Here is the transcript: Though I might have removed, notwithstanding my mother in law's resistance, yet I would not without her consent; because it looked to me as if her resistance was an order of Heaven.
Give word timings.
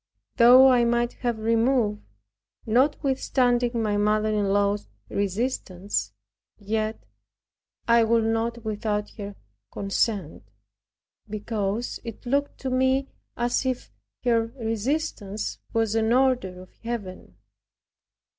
Though 0.37 0.67
I 0.71 0.83
might 0.83 1.13
have 1.21 1.37
removed, 1.37 2.01
notwithstanding 2.65 3.83
my 3.83 3.97
mother 3.97 4.29
in 4.29 4.45
law's 4.45 4.87
resistance, 5.09 6.11
yet 6.57 7.05
I 7.87 8.03
would 8.03 8.23
not 8.23 8.65
without 8.65 9.11
her 9.19 9.35
consent; 9.71 10.41
because 11.29 11.99
it 12.03 12.25
looked 12.25 12.57
to 12.61 12.71
me 12.71 13.09
as 13.37 13.63
if 13.63 13.91
her 14.23 14.47
resistance 14.57 15.59
was 15.71 15.93
an 15.93 16.13
order 16.13 16.63
of 16.63 16.73
Heaven. 16.77 17.35